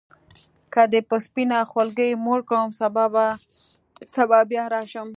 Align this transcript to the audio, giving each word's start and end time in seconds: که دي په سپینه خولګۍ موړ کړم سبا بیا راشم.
که 0.73 0.81
دي 0.91 1.01
په 1.09 1.15
سپینه 1.25 1.57
خولګۍ 1.71 2.11
موړ 2.25 2.39
کړم 2.49 2.69
سبا 4.15 4.39
بیا 4.49 4.63
راشم. 4.73 5.07